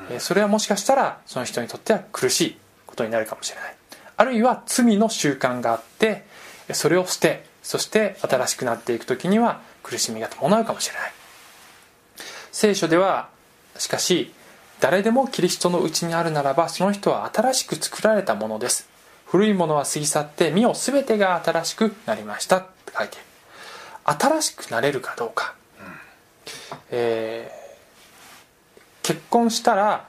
[0.10, 3.76] えーそれはもしかしたらその人にとっては苦しいことになるかもしれない。
[4.16, 6.24] あるいは罪の習慣があって
[6.72, 11.14] それを捨てそして新しくなっていく時には苦しみが伴うかもしれない
[12.54, 13.30] 聖書では
[13.78, 14.32] しかし
[14.80, 18.88] 誰でもキリストのうちにあるならばその人は新しく作られたものです。
[19.26, 22.58] 古いものは過ぎ去って身を全てが新しくなりました。
[22.58, 23.18] って書いて。
[24.06, 25.56] 新しくなれるかどうか、
[26.92, 27.64] えー
[29.02, 30.08] 結婚したら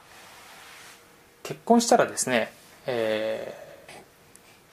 [1.43, 2.53] 結婚したらですね、
[2.85, 3.65] えー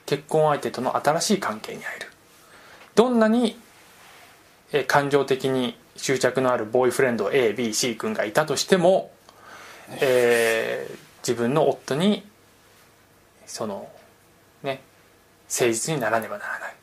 [0.05, 2.07] 結婚相手との新しい関係に入る。
[2.93, 3.57] どんなに、
[4.73, 9.11] えー感情的に執着のあるボーイフレンド ABC 君がいたとしても、
[10.01, 12.27] えー自分の夫に
[13.45, 13.89] その
[14.61, 14.81] ね
[15.49, 16.75] 誠実にならねばならない。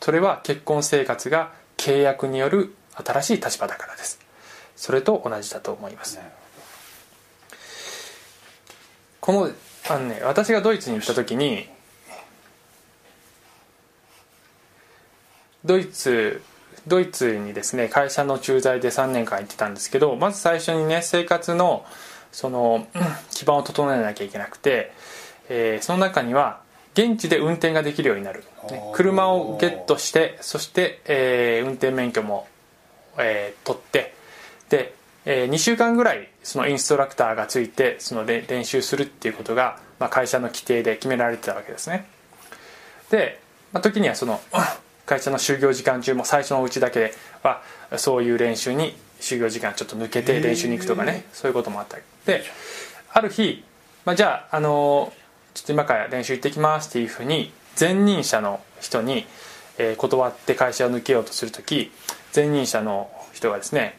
[0.00, 4.18] それは結婚生活が契約による新しい立場だからです。
[4.74, 6.18] それと同じだと思います。
[9.20, 9.50] この
[9.90, 11.68] あのね私がドイツに行った時に
[15.64, 16.40] ドイツ
[16.88, 21.84] ドイツにですね会社の駐在で3年間行ってたんですけどまず最初にね生活の
[22.32, 24.92] そのうん基盤を整えなきゃいけなくて、
[25.48, 26.60] えーその中には
[26.94, 32.48] 現地で運転ができるようになる、ね車をゲットしてそして、えー運転免許も、
[33.18, 34.14] えー取って
[34.68, 42.06] で、え2週間ぐらいそのインストラクターがついてそのれ練習するっていうことが、まあ、会社の規定で決められてたわけですね。
[43.10, 43.40] で、
[43.72, 44.40] まあ、時にはその
[45.08, 47.62] 会社の就業時間中も最初のうちだけは
[47.96, 52.44] そういう練習に就業時間ちょっと抜けて練習に行くとかねそういうこともあったで
[53.10, 53.64] ある日、
[54.04, 55.12] まあ、じゃあ、あの
[55.54, 59.26] ちょっと今から練習行ってきますっていうふうに前任者の人に、
[59.78, 61.90] えー断って会社を抜けようとする時
[62.34, 63.94] 前任者の人がですね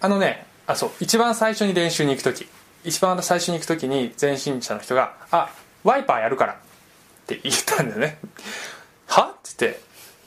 [0.00, 2.46] あのねあそう一番最初に練習に行く時
[2.84, 5.50] 一番最初に行く時に前任者の人が「あ
[5.84, 6.56] ワイパーやるから」っ
[7.26, 8.18] て言ったんだよね
[9.06, 9.80] 「は?」って言って「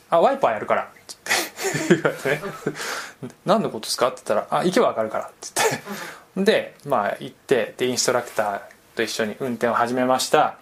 [0.09, 2.29] あワイパーやるから」って言われて。
[2.29, 2.41] ね
[3.45, 5.33] 「何のことですか?」って言ったら「あ行けば分かるから」って
[6.35, 6.51] 言って。
[6.51, 8.59] でまあ行ってでインストラクター
[8.95, 10.55] と一緒に運転を始めました、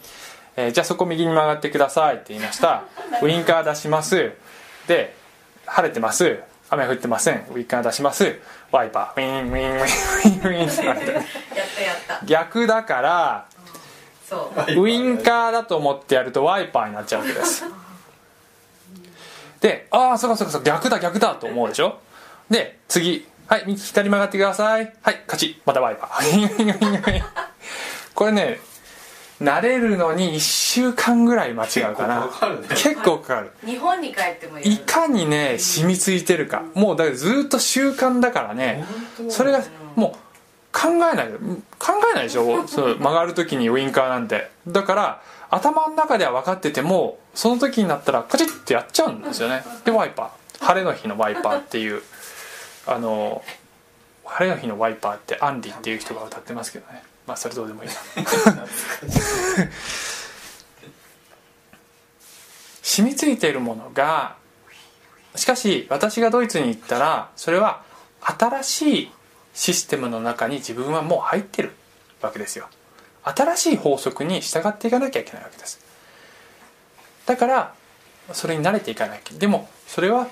[0.55, 2.15] えーじゃあそこ右に曲がってください。
[2.15, 2.83] って言いました。
[3.21, 4.33] ウインカー出します。
[4.87, 5.15] で
[5.65, 6.39] 晴れてます。
[6.69, 7.45] 雨降ってません。
[7.53, 8.39] ウインカー出します。
[8.71, 9.21] ワイパー。
[9.21, 11.11] ウィンウィンウィンウィンウィンって言われて。
[11.13, 12.25] やったやった。
[12.25, 13.45] 逆だから
[14.75, 17.63] ウインカーだと思ってやるとワイパーになっちゃうわけです
[19.61, 21.99] でああそうかそうかそうか逆だ逆だと思うでしょ？
[22.49, 24.93] で次はい右左曲がってください。
[25.01, 25.61] はいカチ。
[25.65, 27.23] またワイパー
[28.13, 28.59] これね
[29.41, 32.27] 慣れるのに1週間ぐらい間違うかな。
[32.27, 32.67] 結構かかるね。
[32.69, 33.51] 結構かかる。
[33.65, 36.63] 日本に帰ってもやるいかにね染みついてるか。
[36.73, 38.83] もうだからずっと習慣だからね。
[39.29, 39.61] それが
[39.95, 40.11] もう
[40.73, 41.27] 考えない。
[41.79, 42.67] 考えないでしょ？
[42.67, 44.49] そう曲がる時にウインカーなんて。
[44.67, 49.63] だから頭の中では分かっててもその時になったらカチッてやっちゃうんですよね。
[49.85, 50.65] でワイパー。
[50.65, 52.01] 晴れの日のワイパーっていう
[52.85, 53.43] あの
[54.25, 57.03] 晴れの日のワイパーってアンディっていう人が歌ってますけどね。
[57.25, 57.89] まあそれどうでもいい。
[57.89, 57.95] な
[62.81, 64.35] 染みついているものが
[65.35, 67.83] しかし私がドイツに行ったらそれは
[68.21, 69.11] 新しい
[69.53, 71.73] システムの中に自分はもう入ってる
[72.21, 72.67] わけですよ。
[73.35, 75.79] 新しい法則に従っていかなきゃいけないわけです。
[77.25, 77.73] だから
[78.33, 79.37] それに慣れていかなきゃ。
[79.37, 80.27] でもそれは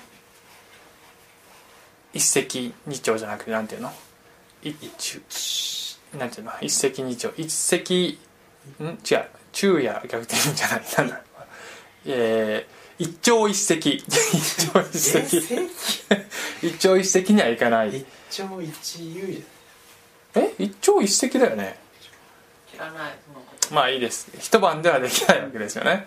[2.12, 3.92] 一石二鳥じゃなくてなんていうの？
[4.62, 5.20] 一
[6.18, 6.52] なんていうの？
[6.60, 7.34] 一石二鳥。
[7.36, 8.18] 一石
[8.80, 8.84] ん？
[8.84, 9.24] 違う。
[9.52, 10.82] 昼夜逆転じゃない。
[10.98, 11.20] なんだ。
[12.06, 13.78] えー、一朝一夕。
[13.78, 14.02] 一
[14.72, 15.70] 朝一夕。
[16.62, 17.20] 一朝一夕。
[17.34, 17.88] にはいかない。
[17.98, 19.26] 一朝一夕。
[19.26, 19.44] じ
[20.34, 20.54] え？
[20.58, 21.78] 一朝一夕だよね
[22.76, 23.12] 知らない
[23.72, 24.28] まあいいです。
[24.38, 26.06] 一晩ではできないわけですよね。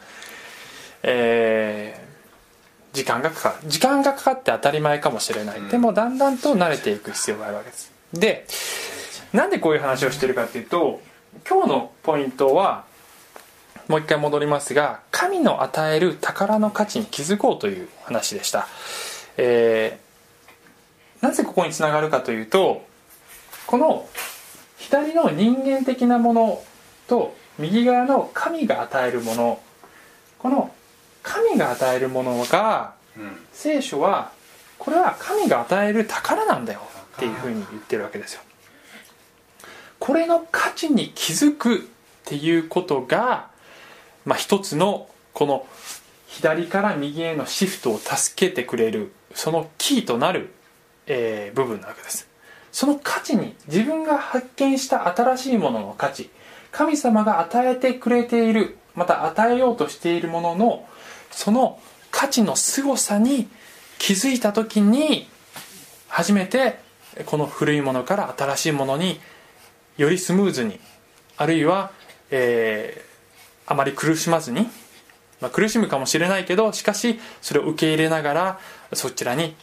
[1.04, 2.10] えー
[2.92, 3.70] 時間がかかる。
[3.70, 7.92] 時間がかかって当たり前かもしれない、でもだんだんと慣れていく必要があるわけです。
[8.14, 8.48] で
[9.32, 11.00] なんでこういう話をしてるかっていうと
[11.48, 12.86] 今日のポイントは
[13.88, 18.68] もう一回戻りますが神の与える宝の価値に気づこうという話でした、
[19.38, 22.82] えーなぜここにつながるかというと
[23.68, 24.08] この
[24.90, 26.64] 左の人間的なもの
[27.08, 29.62] と右側の神が与えるもの。
[30.40, 30.74] この
[31.22, 32.96] 神が与えるものが
[33.52, 34.32] 聖書は
[34.80, 36.80] これは神が与える宝なんだよ
[37.18, 38.42] っていうふうに言ってるわけですよ。
[40.00, 41.80] これの価値に気づくっ
[42.26, 43.50] ていうことが、
[44.26, 45.68] まあ、一つのこの
[46.26, 50.52] 左から右へのシフトを助けてくれるそのキーとなる、
[51.06, 52.30] えー部分なわけです。
[52.72, 56.30] その価値に自分が発見した新しいものの価値
[56.72, 60.88] 神様が与えてくれているまた与えようとしているものの
[61.32, 61.80] その
[62.12, 63.48] 価値の凄さに
[63.98, 65.28] 気づいた時に
[66.08, 66.80] 初めて
[67.26, 69.20] この古いものから新しいものに
[69.98, 70.80] よりスムーズに
[71.38, 71.92] あるいは、
[72.32, 73.10] えー
[73.70, 74.68] あまり苦しまずに、
[75.40, 78.60] まあ、苦しむかもしれないけどしかしそれを受け入れながら
[78.94, 79.56] そちらに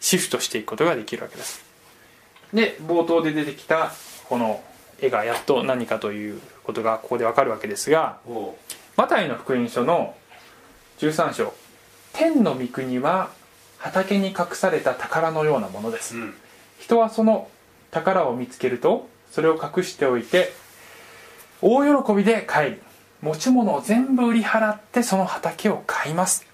[0.00, 1.71] シフトしていくことができるわけです。
[2.52, 3.92] で冒頭で出てきた
[4.28, 4.62] この
[5.00, 8.18] 絵がやっと何かということがここでわかるわけですが
[8.96, 10.14] マタイの福音書の
[10.98, 11.54] 13章。
[12.12, 13.30] 天の御国は
[13.78, 16.16] 畑に隠された宝のようなものです。
[16.16, 16.34] うん。
[16.78, 17.48] 人はその
[17.90, 20.52] 宝を見つけるとそれを隠しておいて
[21.60, 22.80] 大喜びで帰り
[23.22, 26.44] 持ち物を全部売り払ってその畑を買います。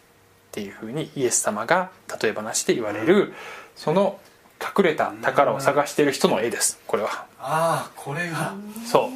[0.48, 1.90] っていうふうにイエス様が
[2.22, 3.34] 例え話で言われる
[3.76, 4.18] その
[4.60, 6.78] 隠れた宝を探している人の絵です。
[6.86, 7.26] これは。
[7.40, 8.54] ああこれが。
[8.86, 9.08] そう。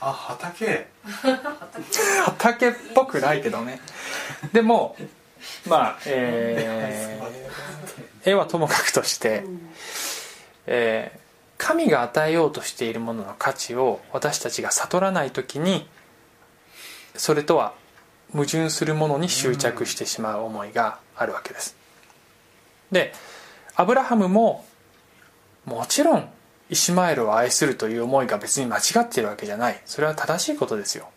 [0.00, 0.86] あ畑。
[2.24, 3.80] 畑っぽくないけどね。
[4.52, 4.96] でも
[5.66, 9.44] まあえー 絵はともかくとして、
[10.66, 11.20] えー
[11.60, 15.86] 神が与えようとしているものの価値を私たちが悟らない時に
[17.14, 17.74] それとは
[18.32, 21.76] 矛盾するものに執着してしまう思いがあるわけです。
[22.90, 23.12] で
[23.80, 24.66] アブラハムも
[25.64, 26.28] もちろん
[26.68, 29.80] イシュマエルを愛するという思いが別に間違っているわけじゃない。
[29.86, 31.08] それは正しいことですよ。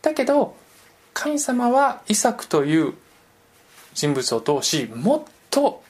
[0.00, 0.56] だけど
[1.12, 2.94] 神様はイサクという
[3.92, 5.82] 人物を通しもっと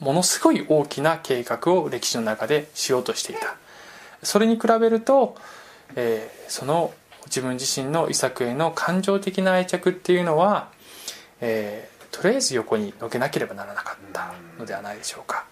[0.00, 3.56] ものすごい大きな計画を歴史の中でしようとしていた。
[4.24, 5.36] それに比べると、
[5.94, 6.92] えーその
[7.26, 10.68] 自分自身のイサクへの感情的な愛着っていうのは、
[11.40, 15.44] えーとりあえず横にのけなければならなかったのではないでしょうか。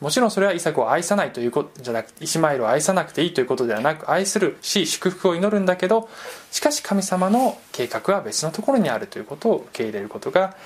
[0.00, 6.08] もちろんそれはイサクを愛さないということじゃなくてイシマエルを愛さなくていいということではなく愛するし祝福を祈るんだけど
[6.50, 10.56] しかし神様の計画は別のところにあるということを受け入れることが、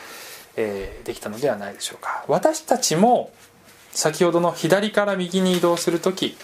[0.57, 2.25] えーできたのではないでしょうか。
[2.29, 3.31] 私たちも
[3.93, 6.37] 先ほどの左から右に移動する時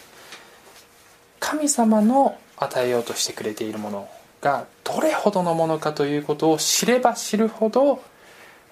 [1.40, 4.08] 神様の与えようとしてくれているもの
[4.42, 8.02] がどれほどのものかということを知れば知るほど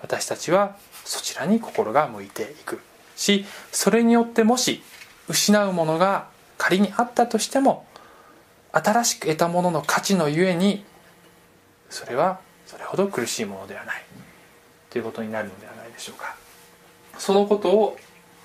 [0.02, 2.80] 私たちはそちらに心が向いていく。
[3.16, 4.82] しそれによってもし
[5.28, 7.86] 失うものが仮にあったとしても
[8.72, 10.84] 新しく得たものの価値のゆえに
[11.90, 14.02] それはそれほど苦しいものではない。
[14.88, 16.34] ということになるのではないでしょうか。
[17.18, 17.98] そのことを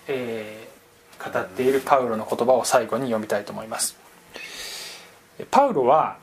[0.07, 0.75] えー
[1.17, 3.97] 語っているパウロの言葉を最後に読みたいと思います。
[5.49, 6.17] パウロは、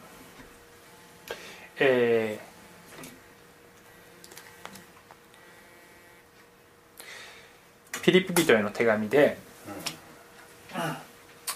[1.79, 9.39] えーィリピ人への手紙で、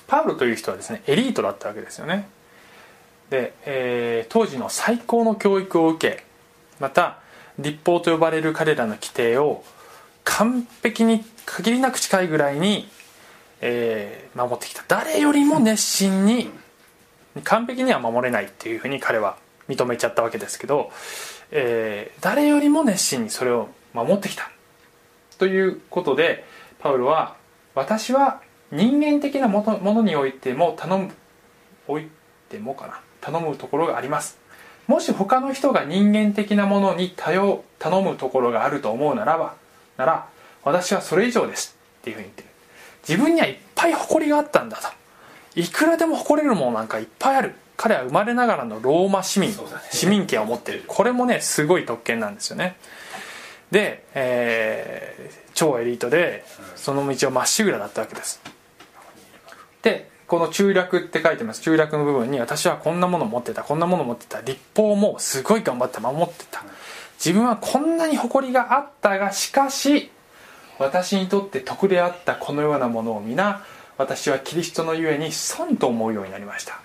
[0.07, 2.29] パウロという人はですねエリートだったわけですよね。
[3.31, 6.25] で、えー当時の最高の教育を受け
[6.79, 7.19] また
[7.59, 9.65] 立法と呼ばれる彼らの規定を
[10.25, 12.89] 完璧に限りなく近いぐらいに、
[13.61, 14.85] えー守ってきた。
[14.87, 16.51] 誰よりも熱心に
[17.43, 19.37] 完璧には守れないっていうふうに彼は
[19.69, 20.93] 認めちゃったわけですけど、
[21.51, 24.51] えー誰よりも熱心にそれを守ってきた
[25.39, 26.45] ということで
[26.79, 27.37] パウロは
[27.75, 31.13] 私は人間的なものものにおいても頼む
[31.89, 32.09] おい
[32.49, 33.01] てもかな。
[33.21, 34.39] 頼むところがあります。
[34.87, 39.55] もし他の人が人間的なものに頼頼むところがあると思うならば
[39.97, 40.29] なら
[40.63, 42.49] 私はそれ以上ですっていうふうに言ってる。
[43.09, 44.89] 自分にはいっぱい誇りがあったんだと。
[45.61, 47.55] いくらでも誇れるものなんかいっぱいある。
[47.77, 49.57] 彼は生まれながらのローマ市民、ね。
[49.91, 50.85] 市民権を持ってる。
[50.87, 52.77] これもねすごい特権なんですよね
[53.71, 56.45] で、えー超エリートで
[56.77, 58.41] その道をまっしぐらだったわけです。
[59.83, 61.63] でこの中略って書いてます。
[61.63, 64.43] 中略の部分に私はこんなもの持ってたこんなもの持ってた。
[64.43, 66.63] 立法もすごい頑張って守ってた。
[67.19, 70.11] 自分はこんなに誇りがあったがしかし
[70.79, 73.65] 私にとって得であったこのようなものを皆
[73.97, 76.81] 私はキリストのゆえに損と思うようになりました。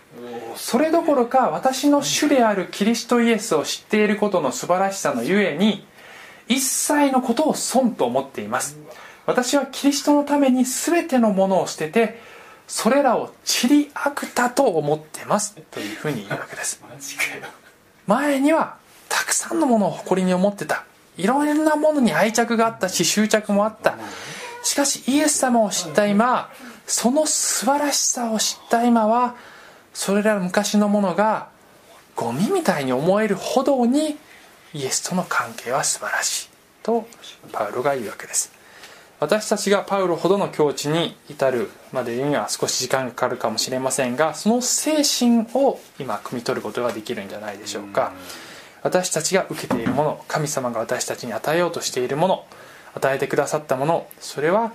[0.55, 5.85] それどころか私の主であるキリストイエスを知っていることの素晴らしさのゆえに
[6.51, 8.77] 一切のことを損と思っています。
[9.25, 12.19] 私はキリストのために全てのものを捨てて
[12.67, 15.55] それらを散りあくたと思ってます。
[15.71, 16.83] というふうに言うわけです。
[18.05, 18.75] 前には
[19.07, 20.83] たくさんのものを誇りに思ってた。
[21.15, 23.97] いろいろなものに愛着があったし執着もあった。
[24.63, 26.51] しかしイエス様を知った今
[26.85, 29.35] その素晴らしさを知った今は
[29.93, 31.49] それら昔のものが
[32.15, 34.17] ゴミみたいに思えるほどに
[34.73, 36.49] イエスとの関係は素晴らしい
[36.83, 37.07] と
[37.51, 38.51] パウロが言うわけです。
[39.19, 48.13] 私たちがパウロほどの境地に至るまでには少し時間がかかるかもしれませんがその精神を今汲み取ることができるんじゃないでしょうか。
[48.83, 52.45] 私たちが受けているもの神様が私たちに与えようとしているもの
[52.95, 54.73] 与えてくださったものそれは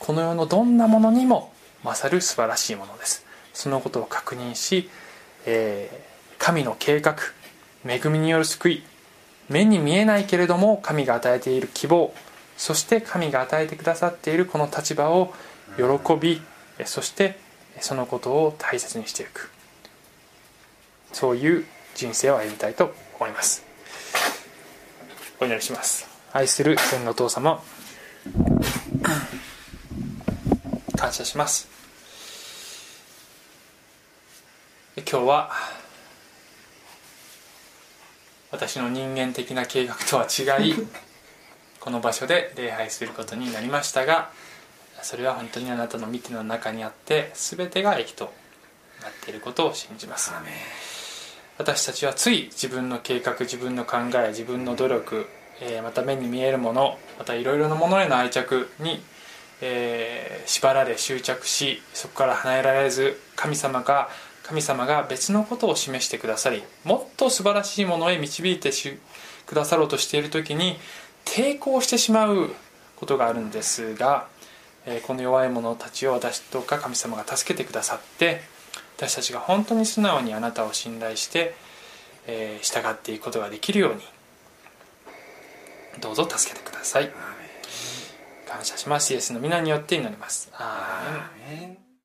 [0.00, 1.52] この世のどんなものにも
[1.84, 3.24] 勝る素晴らしいものです。
[3.54, 4.90] そのことを確認し、
[5.46, 7.16] えー神の計画
[7.84, 8.82] 恵みによる救い
[9.48, 12.12] 目に見えないけれども神が与えている希望
[12.56, 15.32] そして神が与えてくださっているこの立場を
[15.76, 16.40] 喜び
[16.84, 17.38] そして
[17.80, 19.50] そのことを大切にしていく。
[21.12, 23.64] そういう人生を歩みたいと思います。
[25.40, 26.08] お祈りします。
[26.32, 27.62] 愛する天のお父様
[30.96, 31.68] 感謝します。
[34.96, 35.50] 今日は
[38.56, 40.74] 私の人間的な計画とは違い
[41.78, 44.30] この場所で礼拝することになりましたが
[45.02, 48.32] それは本当にあなたの見ての中にあって全てが益と
[49.02, 50.32] なっていることを信じます。
[51.58, 55.28] 私たちはつい自分の計画自分の考え自分の努力、
[55.60, 59.02] えーまた目に見えるものまたいろいろなものへの愛着に、
[59.60, 64.08] えー縛られ執着しそこから離れられず神様が
[64.46, 68.96] 神様が別のことを示してくださりもっと素晴らしいものへ導いてし
[69.44, 70.76] くださろうとしている時に
[71.24, 72.50] 抵抗してしまう
[72.94, 74.28] ことがあるんですが、
[74.86, 78.40] えーこの弱い者たちを私とか神様が助けてくださって
[78.96, 81.54] 私たちが本当に素直にあなたを信頼して、
[82.26, 84.02] えー従っていくことができるように
[86.00, 87.10] どうぞ助けてください。
[88.48, 89.12] 感謝します。
[89.12, 90.48] イエスの皆によって祈ります。
[90.52, 91.85] アーメン